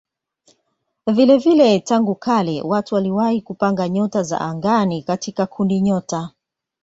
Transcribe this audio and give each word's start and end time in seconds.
Vilevile 1.07 1.79
tangu 1.79 2.15
kale 2.15 2.61
watu 2.61 2.95
waliwahi 2.95 3.41
kupanga 3.41 3.89
nyota 3.89 4.23
za 4.23 4.41
angani 4.41 5.03
katika 5.03 5.45
kundinyota. 5.45 6.29